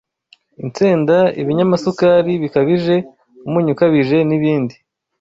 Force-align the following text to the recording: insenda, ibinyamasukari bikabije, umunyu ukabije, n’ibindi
insenda, 0.63 1.17
ibinyamasukari 1.41 2.33
bikabije, 2.43 2.95
umunyu 3.47 3.71
ukabije, 3.75 4.17
n’ibindi 4.29 4.75